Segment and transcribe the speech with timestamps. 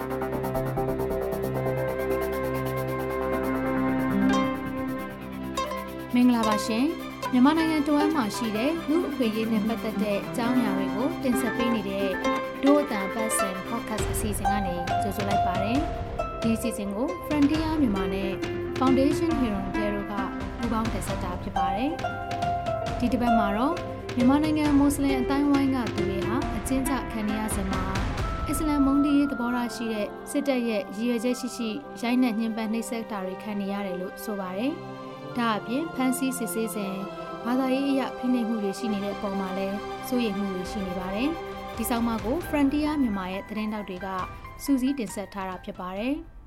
[0.00, 0.02] မ
[6.20, 6.86] င်္ဂလာပါရှင်
[7.32, 12.08] မြန်မာနိုင်ငံတဝမ်းမှာရှိတဲ့လူအခွင့်အရေးနဲ့ပတ်သက်တဲ့အကြောင်းအရာတွေကိုတင်ဆက်ပေးနေတဲ့
[12.62, 15.78] ဒို့အတန်ပတ်စင် podcast အစီအစဉ်ကနေကြိုဆိုလိုက်ပါတယ်
[16.42, 18.30] ဒီအစီအစဉ်ကို Frontier မြန်မာနဲ့
[18.78, 20.12] Foundation Hero Zero က
[20.58, 21.90] ပူးပေါင်းတင်ဆက်တာဖြစ်ပါတယ်
[22.98, 23.74] ဒီတစ်ပတ်မှာတော့
[24.16, 28.09] မြန်မာနိုင်ငံမွတ်စလင်အတိုင်းဝိုင်းကသူတွေဟာအကျဉ်းချခံနေရစဉ်မှာ
[28.52, 31.68] အစ္စလမ်မုန်းတီးရေးသဘောထားရှိတဲ့စစ်တပ်ရဲ့ရည်ရွယ်ချက်ရှိရှိ
[32.02, 34.72] ရိုက်နှက်ညှဉ်းပန်းနှိပ်စက်တာတွေခံနေရတယ်လို့ဆိုပါတယ်။
[35.36, 36.94] ဒါအပြင်ဖန်ဆီးစစ်ဆေးစဉ်
[37.44, 39.76] ဘာသာရေးအရာဖိနှိပ်မှုတွေရှိနေတဲ့ပုံမှာလည်း
[40.08, 41.28] စိုးရိမ်မှုတွေရှိနေပါတယ်။
[41.76, 44.08] ဒီဆောင်မကို Frontier မြန်မာရဲ့သတင်းတောက်တွေက
[44.64, 46.14] စူးစီးတင်ဆက်ထားတာဖြစ်ပါတယ်။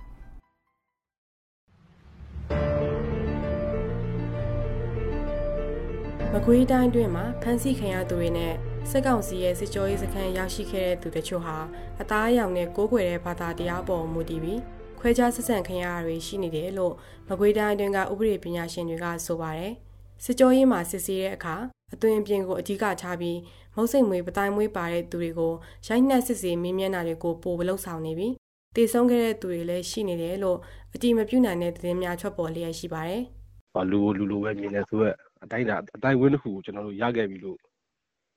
[6.33, 8.55] မကွေးတိုင်းတွင်မှာဖမ်းဆီးခံရသူတွေနဲ့
[8.89, 11.57] စစ်ကောင်စီရဲ့စစ်ကြောရေးစခန်းရောက်ရှိခဲ့တဲ့သူတချို့ဟာ
[12.01, 14.59] အသားအရောင်နဲ့ကိုးကွယ်တဲ့ဘာသာတရားပေါ်မူတည်ပြီး
[14.99, 16.93] ခွဲခြားဆက်ဆံခံရတာတွေရှိနေတယ်လို့
[17.29, 19.73] မကွေးတိုင်းတွင်ကဥပဒေပညာရှင်တွေကဆိုပါတယ်။
[20.23, 21.55] စစ်ကြောရေးမှာစစ်ဆေးတဲ့အခါ
[21.93, 23.39] အသွင်အပြင်ကိုအဓိကထားပြီး
[23.75, 25.53] မုတ်စိတ်မွေးပတိုင်းမွေးပါတဲ့သူတွေကို
[25.87, 28.33] ရိုက်နှက်စစ်ဆေးမင်းမျက်နှာတွေကိုပိုပလုဆောင်နေပြီး
[28.75, 30.57] တည်ဆုံးခဲ့တဲ့သူတွေလည်းရှိနေတယ်လို့
[30.93, 33.23] အတိမပြုနိုင်တဲ့သတင်းများထွက်ပေါ်လျက်ရှိပါတယ်။
[33.91, 37.57] လူလူလူပဲမြင်နေဆိုရက်အတိုင်းတာအတိုင်းဝင်းတစ်ခုကိုကျွန်တော်တို့ရခဲ့ပြီလို့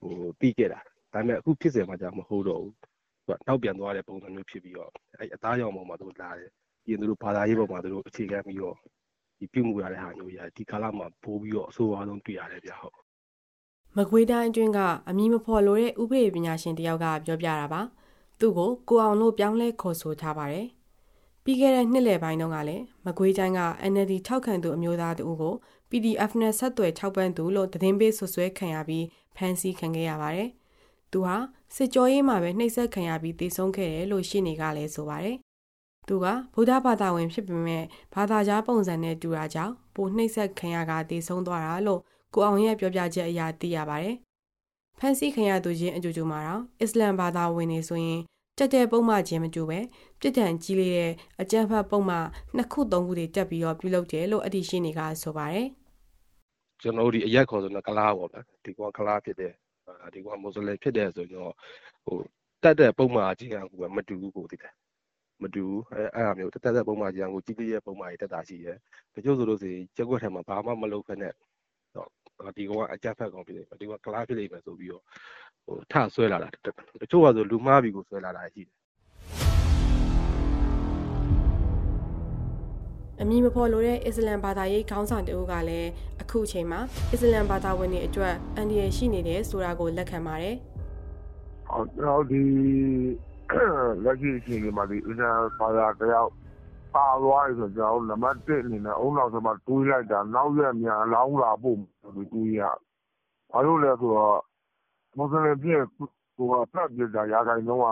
[0.09, 0.81] ဟိုပြီးခဲ့တာ
[1.13, 2.89] ဒါပေမဲ့အခုဖြစ်စဉ်မှာကြာမဟုတ်တော့ဘူးသူ
[3.29, 6.51] ကနောက်ပြန်သွားတဲ့ပုံစံမျိုးဖြစ်ပြီးတော့အဲအသားရောင်ပေါ်မှာသူလာတယ်
[6.85, 8.77] ပြင်သူတို့ဘာသာရေးပေါ်မှာသူတို့အခြေခံပြီးတော့
[9.39, 12.97] ဒီပြုမှုရတဲ့ဟာမျိုးကြီးဒီကာလမှာပိုးပြီးတော့အဆိုးအဝါဆုံးတွေ့ရတယ်ဗျဟုတ်
[13.97, 17.81] မကွေးတိုင်းအတွင်းကအမည်မဖော်လို့တဲ့ဥပဒေပညာရှင်တယောက်ကပြောပြတာပါ
[18.41, 20.67] သူ့ကိုကိုအောင်လို့ပြောင်းလဲခေါ်ဆိုထားပါတယ်
[21.45, 23.61] ပြီးခဲ့တဲ့နှစ်လယ်ပိုင်းတုန်းကလည်းမကွေးတိုင်းက
[23.93, 25.55] NLD ထောက်ခံသူအမျိုးသားတူကို
[25.91, 29.05] PDF နဲ့ဆက်သွယ်ထောက်ပံ့သူလို့သတင်းပေးဆွဆွဲခံရပြီး
[29.37, 30.51] ဖမ်းဆီးခံခဲ့ရပါတယ်။
[31.13, 31.37] သူဟာ
[31.77, 35.37] စစ်ကြောရေးမှာပဲနှိပ်စက်ခံရပြီးတေဆုံးခဲ့တယ်လို့ရှင်းနေကလည်းဆိုပါတယ်။
[36.09, 42.01] သူကဗုဒ္ဓဘာသာဝင်ဖြစ်ပေမဲ့ဘာသာကြားပုံစံနဲ့တူတာကြောင့်ပိုနှိပ်စက်ခံရကတေဆုံးသွားတာလို့
[42.35, 44.17] ကိုအောင်ရဲ့ပြောပြချက်အရသိရပါတယ်။
[44.99, 48.21] ဖန်စီခံရသူချင်းအကြိုကြိုမှာတော့အစ္စလမ်ဘာသာဝင်နေဆိုရင်
[48.59, 49.79] တက်တဲ့ပုံမှချင်းမတူပဲ
[50.21, 52.17] ပြစ်ဒဏ်ကြီးလေးတဲ့အကြမ်းဖက်ပုံမှ
[52.57, 55.67] နှစ်ခုသုံးခုတွေတက်ပြီးတော့ပြုလုပ်တယ်လို့အတိရှိနေကဆိုပါတယ်
[56.83, 59.53] ကျွန်တော်တို့ဒီအရက်ခေါ်ဆိုတော့ကလားပေါ့ဗျာဒီကောင်ကလားဖြစ်တယ်
[60.15, 61.53] ဒီကောင်မွတ်စလင်ဖြစ်တယ်ဆိုတော့
[62.05, 62.19] ဟို
[62.63, 64.73] တက်တဲ့ပုံမှချင်းကကိုမတူဘူးကိုသိတယ်
[65.43, 68.77] မတူဘူးအဲအဲ့အမျိုးတက်တဲ့ပုံမှချင်းကိုကြီးလေးရဲ့ပုံမှကြီးတက်တာရှိတယ်
[69.15, 71.33] တချို့ဆိုလို့ဆိုရင်ချက်ွက်ထဲမှာဘာမှမလုပ်ဖက်နဲ့
[71.95, 72.09] တော့
[72.57, 75.03] ဒီကောင်ကအကြက်ဖက်ကောင်ဖြစ်တယ်ဒီကောင်ကလားဖြစ်နေမယ်ဆိုပြီးတော့
[75.67, 76.57] ဟိုထဆွဲလာတာတ
[77.11, 78.77] ချို့ကဆိုလူမှားပြီကိုဆွဲလာတာရှိတယ်
[83.21, 85.91] အမည်မဖော်လိုတဲ့အစ္စလမ်ဘာသာရေးခေါင်းဆောင်တအုပ်ကလည်း
[86.23, 86.81] အခုအချိန်မှာ
[87.13, 90.57] အစ္စလမ်ဘာသာဝင်တွေအတွက်အန္တရာယ်ရှိနေတယ်ဆိုတာကိုလက်ခံပါတယ်။
[91.69, 92.43] ဟုတ်တော့ဒီ
[94.05, 96.31] လက်ရှိအချိန်မှာဒီအစ္စလမ်ဘာသာတယောက်
[96.97, 101.79] ပါသွားပြီဆိုတော့နံပါတ်1အနေနဲ့အုံနောက်ဆုံးမှတွေးလိုက်တာနောက်ရက်များအလောင်းလာဖို့
[102.33, 102.61] တွေးရ။
[103.53, 104.41] ဘာလို့လဲဆိုတော့
[105.17, 105.81] မွတ်စလင်ပြည်
[106.37, 107.87] ဟိုကဖတ်ပြတာရာခိုင်နှုန်းက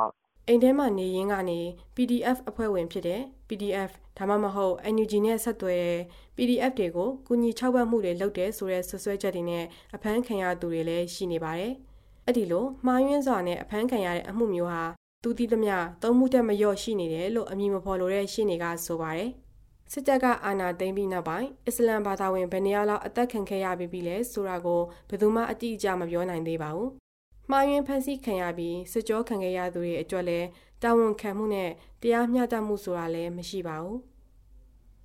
[0.48, 1.60] အိမ်ထဲမှာနေရင်းကနေ
[1.96, 6.00] PDF အဖွဲ့ဝင်ဖြစ်တဲ့ PDF ဒါမှမဟုတ် NUG နဲ့ဆက်သွယ်တဲ့
[6.36, 9.64] PDF တွေကိုကုညီ၆ဘတ်မှုတွေလုပ်တယ်ဆိုတဲ့ဆွဆွဲချက်တွေနဲ့
[9.94, 11.72] အဖမ်းခံရသူတွေလည်းရှိနေပါတယ်။
[12.26, 14.82] အဲ့ဒီလိုမှားယွင်းစွာနဲ့အဖမ်းခံရတဲ့အမှုမျိုးဟာ
[15.24, 19.30] သူတည်သမျှသုံးမှုတက်မလျော့ရှိနေတယ်လို့အမည်မဖော်လိုတဲ့ရှင်းတွေကဆိုပါတယ်။
[19.92, 26.90] စစ်တပ်ကအာဏာသိမ်းပြီးနောက်ပိုင်းအစ္စလမ်ဘာသာဝင်ဘယ်နေရာလောက်အသက်ခံခဲ့ရပြီးပြီလဲဆိုတာကိုဘယ်သူမှအတိအကျမပြောနိုင်သေးပါဘူး။
[27.50, 30.46] မှားယွင်းဖန်ဆီးခံရပြီးစစ်ကြောခံခဲ့ရသူတွေအတွက်လည်း
[30.82, 31.70] တာဝန်ခံမှုနဲ့
[32.02, 33.98] တရားမျှတမှုဆိုတာလည်းမရှိပါဘူး။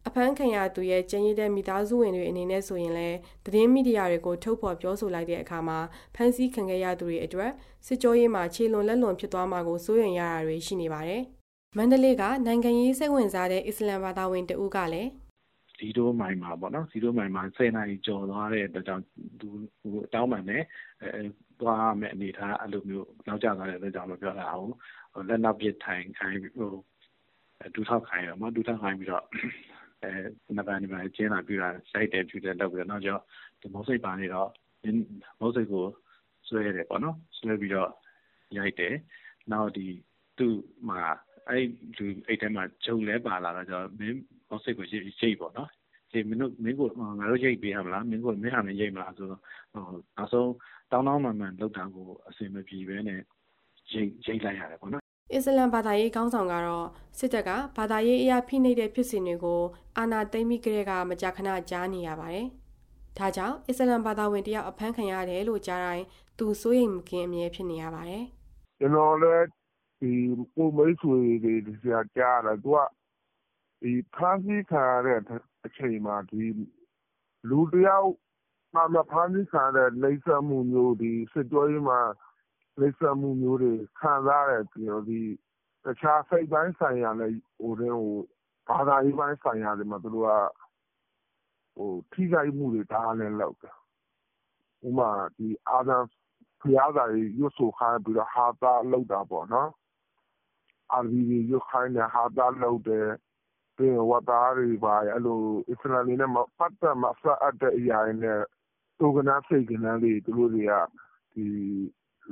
[0.10, 5.80] အဖမ်းခံရသူရဲ့ကျန်းရည်တဲ့မိသားစုဝင်တွေအနေနဲ့ဆိုရင်လည်းသတင်းမီဒီယာတွေကိုထုတ်ဖော်ပြောဆိုလိုက်တဲ့အခါမှာ
[6.16, 7.52] ဖမ်းဆီးခံခဲ့ရသူတွေအတွက်
[7.86, 11.22] စစ်ကြောရေးမှာခြေလွန်လက်လွန်ဖြစ်သွားမှာကိုစိုးရိမ်ရတာတွေရှိနေပါတယ်။
[11.78, 15.10] မန္တလေးကနိုင်ငံရေးစိတ်ဝင်စားတဲ့အစ္စလမ်ဘာသာဝင်တဦးကလည်း
[15.78, 19.04] ဇီရိုမိုင်မှာပေါ့နော်ဇီရိုမိုင်မှာ10နာရီကျော်သွားတဲ့အတွက်ကြောင့်
[19.40, 19.48] သူ
[19.80, 20.64] ဟိုတောင်းပန်တယ်
[21.02, 21.22] အဲ
[21.62, 24.70] သွားမယ်အနေထားအဲ့လိုမျိုးနောက်ကျသွားတဲ့အတွက်ကြောင့်လို့ပြောတာအောင်
[25.28, 26.72] လက်နောက်ပစ်ထိုင်ခိုင်းဟို
[27.76, 29.26] ဒူထောက်ခိုင်းတော့မဒူထောက်ခိုင်းပြီးတော့
[30.04, 30.12] အဲ
[30.56, 33.12] နှစ်ပန်းဒီမှာကျင်းလာပြတာစိုက်တယ်ပြတယ်လောက်ပြီးတော့နောက်ကျ
[33.62, 34.50] ဒီမောစိတ်ပါနေတော့
[35.40, 35.86] မောစိတ်ကို
[36.48, 37.90] ဆွဲတယ်ပေါ့နော်ဆွဲပြီးတော့
[38.58, 38.96] ရိုက်တယ်
[39.52, 39.88] နောက်ဒီ
[40.38, 40.56] သူ့
[40.90, 41.02] မှာ
[41.48, 41.66] အဲ့
[41.98, 44.20] လူအဲ့တဲမှာဂျုံလဲပါလာတော့ကျတော့မင်း
[44.50, 45.70] မောစိတ်ကိုရိတ်ရိတ်ပေါ့နော်
[46.12, 49.42] ဒီမင်းတို့မင်းကိုငါတို့ရိတ်ပေးရမလားမင်းကိုမင်းဟာမရိတ်မလားဆိုတော့
[49.74, 49.84] ဟို
[50.18, 50.52] နောက်ဆုံး
[50.92, 53.20] တောင်းတောင်းမှန်မှန်လောက်တာကိုအစင်မပြေပဲနဲ့
[53.92, 56.88] ရိတ်ရိတ်လိုက်ရတယ်ပေါ့နော် အစ္စလမ်ဘာသာရေးကောင်းဆောင်ကတော့
[57.18, 59.62] စစ်တပ်ကဘာသာရေးအရာဖိနှိပ်တဲ့ဖြစ်စဉ်တွေကို
[59.98, 62.48] အာဏာသိမ်းပြီးကတည်းကမကြာခဏကြားနေရပါတယ်။
[63.18, 66.06] ဒါကြောင့်အစ္စလမ်ဘာသာဝင်တယောက်အဖမ်းခံရတယ်လို့ကြားတိုင်း
[66.38, 68.24] သူစိုးရိမ်မကင်းအမြဲဖြစ်နေရပါတယ်။
[68.80, 69.46] ကျွန်တော်လည်း
[70.02, 70.12] ဒီ
[70.56, 72.78] ကိုမိတ်ဆွေတွေဒီစရာကြားတယ်သူက
[73.82, 75.20] ဒီဖမ်းဆီးခံရတဲ့
[75.66, 76.44] အချိန်မှာဒီ
[77.50, 78.10] လူတယောက်
[78.74, 82.00] မှမဖမ်းဆီးခံရတဲ့လိမ့်ဆက်မှုမျိုးဒီစစ်ကြောရေးမှာ
[82.80, 85.20] လိမ့်ဆက်မှုမျိုးတွေခံစားရတဲ့ပြီးတော့ဒီ
[85.84, 88.14] တခြားစိတ်ပိုင်းဆိုင်ရာလည်းဟိုတဲ့ဟို
[88.70, 90.32] ဘာသာရေးပိုင်းဆိုင်ရာတွေမှာသူတို့က
[91.78, 93.76] ဟိုထိခိုက်မှုတွေဒါလည်းလောက်တယ်
[94.88, 95.98] ဥမာဒီအာဇာ
[96.62, 99.70] ဖျားစာရေးရွတ်ဆိုခိုင်းပြီးတော့ဟာတာလောက်တာပေါ့နော်
[100.94, 103.08] အာဘီတွေရွတ်ခိုင်းတယ်ဟာတာလောက်တယ်
[103.76, 105.40] ပြီးဝတ်သားတွေပါအဲ့လို
[105.70, 108.40] အစ္စလာမ်နဲ့ပတ်သက်မှာစအပ်တဲ့အရာတွေနဲ့
[109.00, 110.74] တူကနာစိတ်ကနာလေးသူတို့တွေက
[111.34, 111.46] ဒီ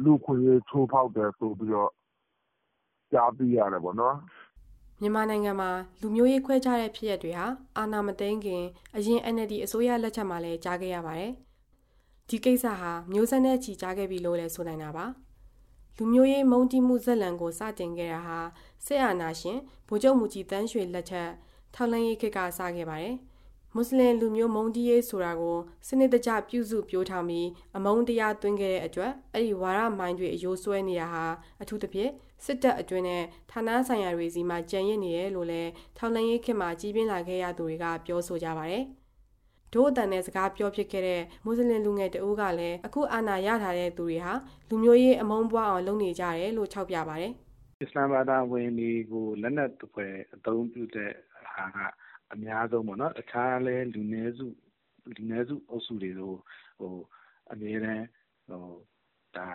[0.03, 1.91] လူခွင့်ရေးချိုးဖောက်တယ်ဆိုပြီးတော့
[3.11, 4.17] ကြားသိရတယ်ပေါ့နော်
[5.01, 5.69] မြန်မာနိုင်ငံမှာ
[6.01, 7.45] လူမျိုးရေးခွဲခြားတဲ့ဖြစ်ရပ်တွေဟာ
[7.77, 8.63] အာဏာမသိမ်းခင်
[8.95, 11.31] အရင် NLD အစိုးရလက်ချက်မှာလည်းကြားခဲ့ရပါတယ်။
[12.29, 15.05] ဒီကိစ္စဟာမျိုးဆက်နဲ့ချီကြားခဲ့ပြီလို့လည်းဆိုနိုင်တာပါ။
[15.97, 18.39] လူမျိုးရေးမုံတိမှုဇက်လံကိုစတင်ခဲ့တာဟာ
[18.85, 19.57] စစ်အာဏာရှင်
[19.87, 21.29] ဗိုလ်ချုပ်မူကြီးတန်းရွှေလက်ချက်
[21.73, 23.15] ထောက်လှမ်းရေးခေတ်ကစခဲ့ပါတယ်။
[23.79, 25.57] မွတ်စလင်လူမျိုးမုံတီးရေးဆိုတာကို
[25.87, 27.47] စနစ်တကျပြုစုပြောထားပြီး
[27.77, 31.25] အမုန်းတရားသွင်းခဲ့တဲ့အတွက်အဲ့ဒီဝါရမိုင်းတွေအယိုးဆွဲနေတာဟာ
[31.61, 32.11] အထူးသဖြင့်
[32.45, 38.83] စစ်တပ်အတွင်းနဲ့ဌာနဆိုင်ရာတွေစီမှာကြံရစ်နေတယ်လို့လည်းထောင်လှမ်းရေးခေတ်မှာကြီးပြင်းလာခဲ့ရသူတွေကပြောဆိုကြပါတယ်။
[39.73, 44.33] ဒို့အတန်နဲ့စကားပြောဖြစ်ခဲ့တဲ့မွတ်စလင်လူငယ်တအုပ်ကလည်းအခုအာဏာရထားတဲ့သူတွေဟာ
[44.69, 47.33] လူမျိုးရေးအမုန်းပွားအောင်လုပ်နေကြတယ်လို့ထောက်ပြပါတယ်။
[47.81, 51.11] အစ္စလာမ်ဘာသာဝင်တွေကိုလက်နက်တစ်ဖွဲအသုံးပြုတဲ့
[51.55, 51.77] ဟာက
[52.33, 54.45] အများဆုံးပေါ့နော်အခြားလဲလူနည်းစု
[55.15, 56.33] လူနည်းစုအုပ်စုတွေလို
[56.79, 56.95] ဟို
[57.51, 58.05] အမြဲတမ်း
[58.49, 58.65] ဟို
[59.35, 59.47] ဒါ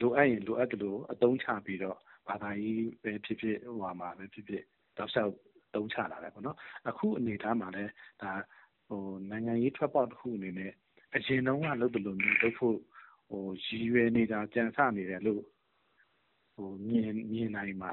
[0.00, 4.64] လိုအပ်ရင်လိုအပ်တယ်လို့အသုံးချပြီးတော့ဘာသာရေးပဲဖြစ်ဖြစ်ဟိုဟာမှာပဲဖြစ်ဖြစ်
[4.96, 5.34] တောက်လျှောက်
[5.74, 6.56] သုံးချလာတယ်ပေါ့နော်
[6.88, 8.32] အခုအနေအထားမှာလည်းဒါ
[8.88, 10.72] ဟိုနိုင်ငံရေးထွက်ပေါက်တစ်ခုအနေနဲ့
[11.14, 12.78] အရင်တုန်းကလုပ်တယ်လို့မျိုးလုပ်ဖို့
[13.28, 15.42] ဟိုရည်ရွယ်နေတာကြံစနေတယ်လို့
[16.54, 17.90] ဟိုမြင်မြင်နိုင်မှာ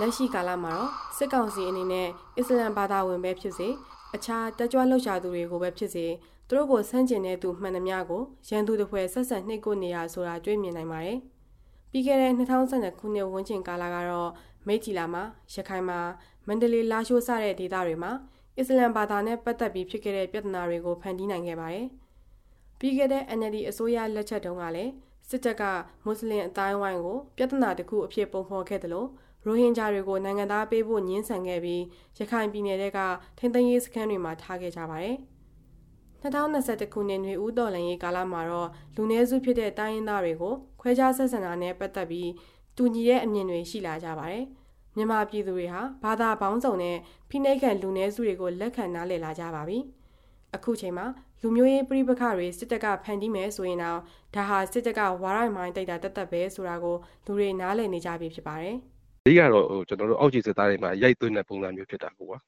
[0.00, 2.08] လက်ရှိကာလမှာတော့စစ်ကောင်စီအနေနဲ့
[2.38, 3.68] အစ္စလမ်ဘာသာဝင်ပဲဖြစ်စေ
[4.14, 6.06] အခြားတကြွလှုပ်ရှားသူတွေကိုပဲဖြစ်စေ
[6.48, 11.18] သူတို့ကိုဆန့်ကျင်တဲ့သူမှန်သမျှကိုရန်သူတစ်ဖွဲ့ဆက်ဆက်နှိပ်ကွနေရဆိုတာတွေ့မြင်နိုင်ပါတယ်။
[11.90, 14.30] ပြီးခဲ့တဲ့2012ခုနှစ်ဝန်းကျင်ကာလကတော့
[14.66, 15.22] မိတ်တီလာမှာ
[15.54, 15.98] ရခိုင်မှာ
[16.46, 18.12] မန္တလေးလာရှိုးစတဲ့ဒေသတွေမှာ
[18.58, 21.86] အစ္စလမ်ဘာသာနဲ့ပတ်သက်ပြီးဖြစ်ခဲ့တဲ့ပြဿနာတွေကိုဖန်တီးနိုင်ခဲ့ပါတယ်။
[22.78, 24.92] ပြီးခဲ့တဲ့ NLD အစိုးရလက်ချက်တုန်းကလည်း
[25.30, 25.62] စစ်တပ်က
[26.04, 29.08] မွတ်စလင်အတိုင်းဝိုင်းကိုပြဿနာတစ်ခုအဖြစ်ပုံဖော်ခဲ့တယ်လို့
[29.46, 31.82] ရိုဟင်ဂျာတွေကိုနိုင်ငံသားပေးဖို့ညှင်းဆန်ခဲ့ပြီး
[32.18, 32.98] ရခိုင်ပြည်နယ်က
[33.38, 35.16] ထိန်းသိမ်းရေးစခန်းတွေမှာထားခဲ့ကြပါတယ်။
[36.22, 42.30] 2021ခုနှစ်နှွေဦးတော်လှန်ရေးကာလမှာတော့လူနည်းစုဖြစ်တဲ့တိုင်းရင်းသားတွေကိုခွဲခြားဆက်ဆံတာနဲ့ပတ်သက်ပြီး
[42.76, 44.44] တူညီတဲ့အမြင်တွေရှိလာကြပါတယ်။
[44.96, 46.96] မြန်မာပြည်သူတွေဟာဘာသာပေါင်းစုံနဲ့
[47.30, 49.78] ဖိနှိပ်ခံလူနည်းစုတွေကိုလက်ခံနားလည်လာကြပါပြီ။
[50.54, 51.06] အခုချိန်မှာ
[51.40, 54.00] လူမျိုးရေးပြိပခတွေစစ်တပ်ကဖန်တီးမယ်ဆိုရင်တော့
[54.34, 58.78] ဒါဟာစစ်တပ်ကဝါရိုက်မိုင်းတိုက်တာတက်တက်ပဲဆိုတာကိုလူတွေနားလည်နေကြပြီဖြစ်ပါတယ်။
[59.26, 62.38] အဓိကတော့ဟိုကျွန်တော်တို့အောက်ခြေစစ်သားတွေမှာရိုက်သွင်းတဲ့ပုံစံမျိုးဖြစ်တာကိုကွာ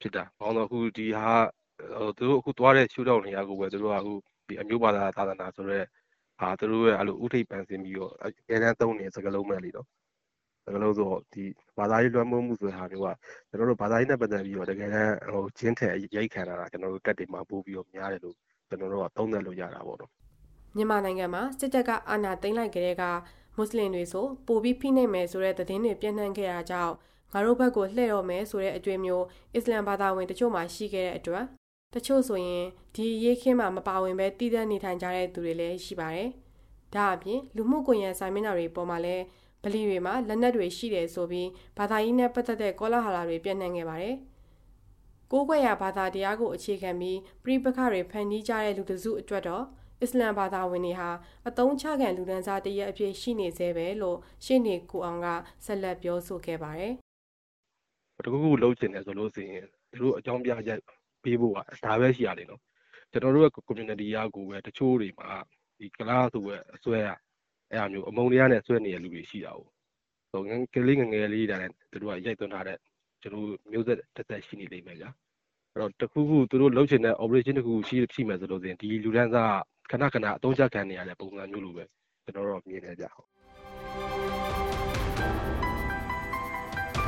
[0.00, 1.28] ဖြစ်တာဘာလို့အခုဒီဟာ
[1.96, 4.12] ဟိုသူတို့အခုသွားတဲ့ရှူတော့နေရကိုပဲသူတို့ကအခု
[4.48, 5.86] ဒီအမျိုးဘာသာသာသနာဆိုတော့
[6.40, 9.86] ဟာသူတို့ရဲ့အဲ့လိုဥထိပ်ပန်ဆင်ပြီးတော့အကျန်းသုံးနေစကလုံးမဲ့လीတော့
[10.64, 11.44] စကလုံးဆိုဒီ
[11.78, 13.08] ဘာသာရေးလွှမ်းမိုးမှုဆိုတဲ့ဟာမျိုးက
[13.48, 18.36] ကျွန်တော်တို့ဘာသာရေးနဲ့ပတ်သက်ပြီးတော့တကယ်တမ်းဟိုချင်းထဲရိုက်ခံတာကျွန်တော်တို့တက်တွေမှာပို့ပြီးတော့များတယ်လို့
[18.68, 20.10] ကျွန်တော်တို့ကသုံးသပ်လို့ရတာပေါ့နော်
[20.76, 23.04] မြန်မာနိုင်ငံမှာစစ်တပ်ကအာဏာသိမ်းလိုက်ကြတဲ့က
[23.56, 26.94] မွတ်စလင်တွေဆိုပိုပြီးဖိနှိပ်မယ်ဆိုတဲ့သတင်းတွေပြန့်နှံ့ခဲ့တာကြောင့်
[27.32, 29.24] ငါတို့ဘက်ကိုလှည့်တော့မယ်ဆိုတဲ့အတွေ့မျိုး
[29.54, 31.44] အစ္စလမ်ဘာသာဝင်တချို့မှရှိခဲ့တဲ့အတွက်
[31.94, 32.64] တချို့ဆိုရင်
[32.94, 36.28] ဒီရေးခင်းမှာမပါဝင်ပဲတည်တဲ့နေထိုင်ကြတဲ့သူတွေလည်းရှိပါတယ်။
[36.94, 39.24] ဒါအပြင်လူမှုကွန်ရက်စာမျက်နှာတွေပေါ်မှာလည်း
[39.62, 44.16] ဗလီတွေမှာလက်နက်တွေရှိတယ်ဆိုပြီးဘာသာရေးနဲ့ပတ်သက်တဲ့ကောလာဟလာတွေပြန့်နှံ့ခဲ့ပါတယ်။
[45.30, 49.64] ကိုးကွယ်ရာဘာသာတရားကိုအခြေခံပြီးပြိပခတွေဖန်တီးကြတဲ့လူတစုအတွက်တော့
[50.04, 51.10] အစ္စလမ်ဘာသာဝင်တွေဟာ
[51.48, 55.26] အတုံးချခံလူဒန်းစားတရက်အဖြစ်ရှိနေသေးပဲလို့ရှင်းနေကိုအောင်က
[55.64, 56.92] ဆက်လက်ပြောဆိုခဲ့ပါတယ်။
[58.24, 60.80] တခုခုလုံးချင်တယ်ဆိုလို့ရှိရင်သူတို့အကြောင်းပြချက်
[61.24, 62.60] ပေးဖို့ကဒါပဲရှိရတယ်နော်။
[63.12, 65.30] ကျွန်တော်တို့ရဲ့ community ရကိုပဲတချို့တွေမှာ
[65.78, 67.08] ဒီကလားဆိုပဲအစွဲရ
[67.70, 69.60] အဲ့အမျိုးအမုံတရားနဲ့ဆွဲနေတဲ့လူတွေရှိတာ哦။
[70.30, 70.42] ဟို
[70.74, 72.78] ကလေးငငယ်လေးတိုင်းသူတို့ကရိုက်သွင်းထားတဲ့
[73.22, 75.10] ကျွန်တော်မျိုးဆက်တစ်သက်ရှိနေလိမ့်မယ်ကြာ။
[75.72, 79.56] အဲ့တော့တခုခုသူတို့လုပ်ချင်တဲ့ operation တခုရှိရှိမယ်ဆိုလို့ရှိရင်ဒီလူဒန်းစား
[79.90, 81.84] ခဏခဏအသုံးချခံနေရတဲ့ပုံစံမျိုးလိုပဲ
[82.24, 83.28] ကျွန်တော်တို့မြင်နေကြဟုတ်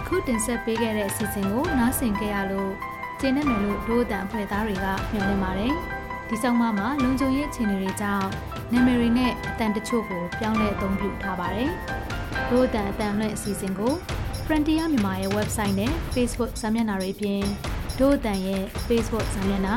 [0.06, 2.72] ခုတင်ဆက်ပေးခဲ့တဲ့အစီအစဉ်ကိုနားဆင်ကြရလို့
[3.20, 5.72] ကျင်းနေမယ်လို့ဒို့အတန်ဖွဲ့သားတွေကမျှော်လင့်ပါတယ်
[6.28, 8.28] ဒီဆောင်မမှာလုံခြုံရေးအခြေအနေတွေကြောင့်
[8.72, 11.70] နာမည်တွေနဲ့အတန်တချို့ကိုပြောင်းလဲအသုံးပြုထားပါတယ်
[12.50, 13.92] ဒို့အတန်အတန်လွှင့်အစီအစဉ်ကို
[14.46, 17.42] Frontier မြန်မာရဲ့ website နဲ့ Facebook စာမျက်နှာတွေပြင်
[17.98, 19.74] ဒို့အတန်ရဲ့ Facebook စာမျက်နှာ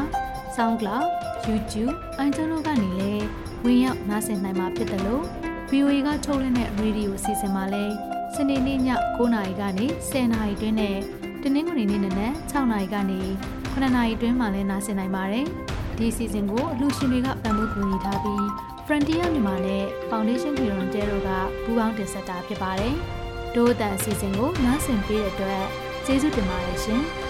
[0.55, 1.05] SoundCloud
[1.47, 1.93] YouTube,
[2.25, 3.25] iTunes တို့ကနေလည်း
[3.63, 5.23] ဝင်ရောက်နားဆင်နိုင်မှာဖြစ်တယ်လို့
[5.71, 7.93] VOA ကထုတ်လွှင့်တဲ့ရေဒီယိုအစီအစဉ်မှာလည်း
[8.35, 8.79] စနေနေ့ည
[9.15, 10.97] 9:00နာရီကနေ10:00နာရီတွင်းနဲ့
[11.43, 13.21] တနင်္ဂနွေနေ့နနက်6:00နာရီကနေ
[13.73, 15.45] 9:00နာရီတွင်းမှာလည်းနားဆင်နိုင်ပါတယ်။
[15.97, 18.43] ဒီအစီအစဉ်ကိုအလှူရှင်တွေကပံ့ပိုးကူညီထားပြီး
[18.85, 21.29] Frontier မြန်မာနဲ့ Foundation Toronto တို့က
[21.63, 22.95] ပူးပေါင်းတင်ဆက်တာဖြစ်ပါတယ်။
[23.55, 25.63] ဒို့အတန်အစီအစဉ်ကိုနားဆင်ပေးတဲ့အတွက်
[26.05, 27.03] ကျေးဇူးတင်ပါတယ်ရှင်။